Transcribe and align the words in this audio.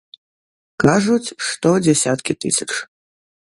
Кажуць, 0.83 1.35
што 1.49 1.69
дзесяткі 1.85 2.33
тысяч. 2.47 2.69